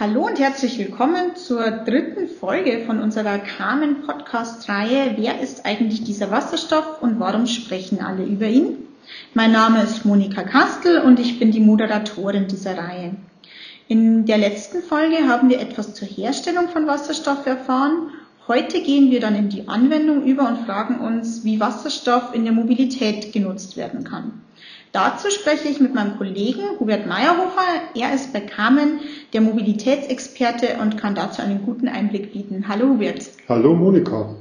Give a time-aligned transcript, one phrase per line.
[0.00, 6.30] Hallo und herzlich willkommen zur dritten Folge von unserer Carmen Podcast-Reihe Wer ist eigentlich dieser
[6.30, 8.78] Wasserstoff und warum sprechen alle über ihn?
[9.34, 13.14] Mein Name ist Monika Kastel und ich bin die Moderatorin dieser Reihe.
[13.88, 18.08] In der letzten Folge haben wir etwas zur Herstellung von Wasserstoff erfahren.
[18.48, 22.54] Heute gehen wir dann in die Anwendung über und fragen uns, wie Wasserstoff in der
[22.54, 24.40] Mobilität genutzt werden kann.
[24.92, 27.62] Dazu spreche ich mit meinem Kollegen Hubert Meyerhofer.
[27.94, 28.98] Er ist bei Carmen
[29.32, 32.66] der Mobilitätsexperte und kann dazu einen guten Einblick bieten.
[32.66, 33.30] Hallo Hubert.
[33.48, 34.34] Hallo Monika.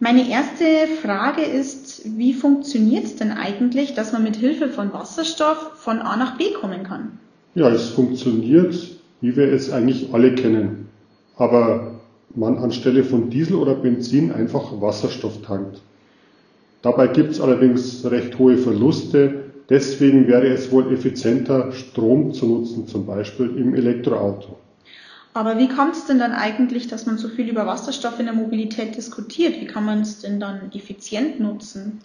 [0.00, 0.64] Meine erste
[1.02, 6.16] Frage ist, wie funktioniert es denn eigentlich, dass man mit Hilfe von Wasserstoff von A
[6.16, 7.18] nach B kommen kann?
[7.54, 8.74] Ja, es funktioniert,
[9.20, 10.88] wie wir es eigentlich alle kennen.
[11.36, 12.00] Aber
[12.34, 15.82] man anstelle von Diesel oder Benzin einfach Wasserstoff tankt.
[16.84, 19.44] Dabei gibt es allerdings recht hohe Verluste.
[19.70, 24.58] Deswegen wäre es wohl effizienter, Strom zu nutzen, zum Beispiel im Elektroauto.
[25.32, 28.34] Aber wie kommt es denn dann eigentlich, dass man so viel über Wasserstoff in der
[28.34, 29.58] Mobilität diskutiert?
[29.62, 32.02] Wie kann man es denn dann effizient nutzen?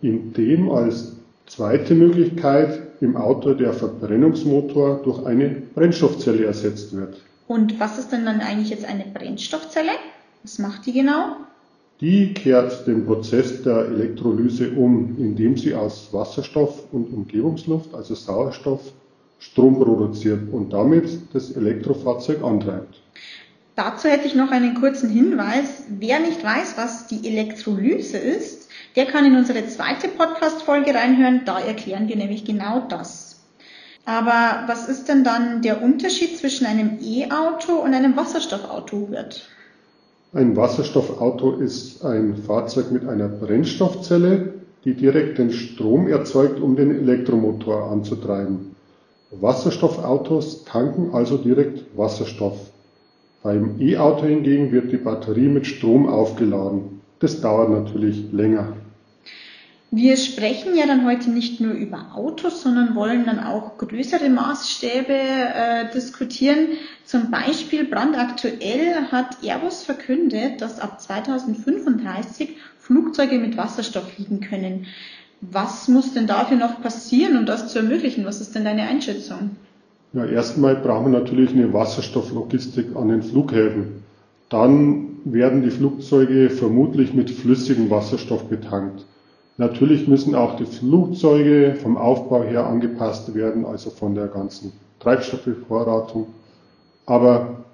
[0.00, 1.12] Indem als
[1.46, 7.20] zweite Möglichkeit im Auto der Verbrennungsmotor durch eine Brennstoffzelle ersetzt wird.
[7.46, 9.92] Und was ist denn dann eigentlich jetzt eine Brennstoffzelle?
[10.42, 11.36] Was macht die genau?
[12.00, 18.92] Die kehrt den Prozess der Elektrolyse um, indem sie aus Wasserstoff und Umgebungsluft, also Sauerstoff,
[19.38, 23.00] Strom produziert und damit das Elektrofahrzeug antreibt.
[23.76, 25.84] Dazu hätte ich noch einen kurzen Hinweis.
[25.88, 31.42] Wer nicht weiß, was die Elektrolyse ist, der kann in unsere zweite Podcast-Folge reinhören.
[31.44, 33.40] Da erklären wir nämlich genau das.
[34.04, 39.48] Aber was ist denn dann der Unterschied zwischen einem E-Auto und einem Wasserstoffauto, Hubert?
[40.34, 44.54] Ein Wasserstoffauto ist ein Fahrzeug mit einer Brennstoffzelle,
[44.84, 48.74] die direkt den Strom erzeugt, um den Elektromotor anzutreiben.
[49.30, 52.58] Wasserstoffautos tanken also direkt Wasserstoff.
[53.44, 57.00] Beim E-Auto hingegen wird die Batterie mit Strom aufgeladen.
[57.20, 58.72] Das dauert natürlich länger.
[59.96, 65.12] Wir sprechen ja dann heute nicht nur über Autos, sondern wollen dann auch größere Maßstäbe
[65.12, 66.70] äh, diskutieren.
[67.04, 74.86] Zum Beispiel brandaktuell hat Airbus verkündet, dass ab 2035 Flugzeuge mit Wasserstoff fliegen können.
[75.40, 78.24] Was muss denn dafür noch passieren, um das zu ermöglichen?
[78.24, 79.50] Was ist denn deine Einschätzung?
[80.12, 84.02] Ja, erstmal brauchen wir natürlich eine Wasserstofflogistik an den Flughäfen.
[84.48, 89.06] Dann werden die Flugzeuge vermutlich mit flüssigem Wasserstoff betankt.
[89.56, 96.26] Natürlich müssen auch die Flugzeuge vom Aufbau her angepasst werden, also von der ganzen Treibstoffbevorratung.
[97.06, 97.64] Aber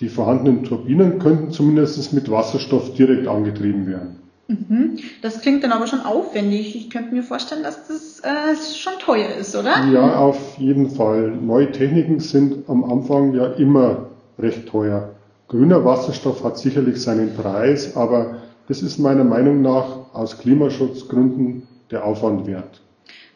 [0.00, 4.16] die vorhandenen Turbinen könnten zumindest mit Wasserstoff direkt angetrieben werden.
[4.46, 4.96] Mhm.
[5.20, 6.74] Das klingt dann aber schon aufwendig.
[6.74, 9.84] Ich könnte mir vorstellen, dass das äh, schon teuer ist, oder?
[9.92, 11.32] Ja, auf jeden Fall.
[11.36, 14.06] Neue Techniken sind am Anfang ja immer
[14.38, 15.10] recht teuer.
[15.48, 18.36] Grüner Wasserstoff hat sicherlich seinen Preis, aber
[18.68, 22.80] das ist meiner Meinung nach aus Klimaschutzgründen der Aufwand wert.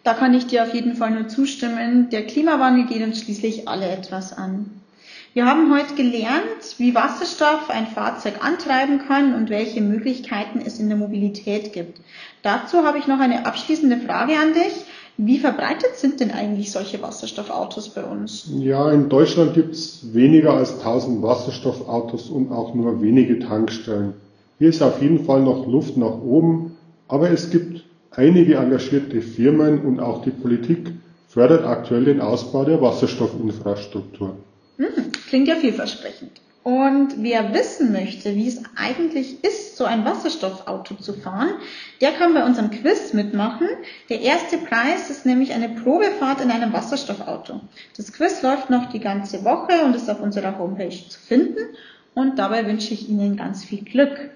[0.05, 2.11] Da kann ich dir auf jeden Fall nur zustimmen.
[2.11, 4.71] Der Klimawandel geht uns schließlich alle etwas an.
[5.35, 10.89] Wir haben heute gelernt, wie Wasserstoff ein Fahrzeug antreiben kann und welche Möglichkeiten es in
[10.89, 12.01] der Mobilität gibt.
[12.43, 14.85] Dazu habe ich noch eine abschließende Frage an dich.
[15.17, 18.51] Wie verbreitet sind denn eigentlich solche Wasserstoffautos bei uns?
[18.59, 24.15] Ja, in Deutschland gibt es weniger als 1000 Wasserstoffautos und auch nur wenige Tankstellen.
[24.63, 26.77] Hier ist auf jeden Fall noch Luft nach oben,
[27.09, 30.93] aber es gibt einige engagierte Firmen und auch die Politik
[31.27, 34.37] fördert aktuell den Ausbau der Wasserstoffinfrastruktur.
[34.77, 36.41] Hm, klingt ja vielversprechend.
[36.63, 41.55] Und wer wissen möchte, wie es eigentlich ist, so ein Wasserstoffauto zu fahren,
[42.01, 43.67] der kann bei unserem Quiz mitmachen.
[44.11, 47.63] Der erste Preis ist nämlich eine Probefahrt in einem Wasserstoffauto.
[47.97, 51.59] Das Quiz läuft noch die ganze Woche und ist auf unserer Homepage zu finden.
[52.15, 54.31] Und dabei wünsche ich Ihnen ganz viel Glück.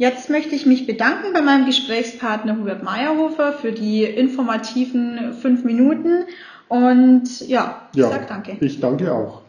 [0.00, 6.24] Jetzt möchte ich mich bedanken bei meinem Gesprächspartner Hubert Meyerhofer für die informativen fünf Minuten
[6.70, 8.56] und ja, ich ja, sag danke.
[8.62, 9.42] Ich danke auch.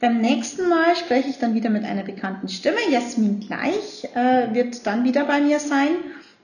[0.00, 2.78] Beim nächsten Mal spreche ich dann wieder mit einer bekannten Stimme.
[2.90, 5.88] Jasmin Gleich äh, wird dann wieder bei mir sein.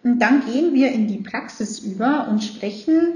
[0.02, 3.14] Und dann gehen wir in die Praxis über und sprechen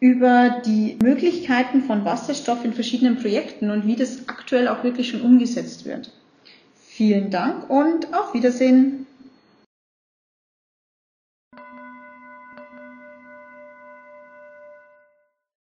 [0.00, 5.20] über die Möglichkeiten von Wasserstoff in verschiedenen Projekten und wie das aktuell auch wirklich schon
[5.20, 6.10] umgesetzt wird.
[6.88, 9.06] Vielen Dank und auf Wiedersehen.